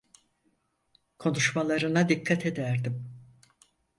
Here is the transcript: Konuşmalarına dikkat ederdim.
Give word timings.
Konuşmalarına 1.17 2.09
dikkat 2.09 2.45
ederdim. 2.45 3.07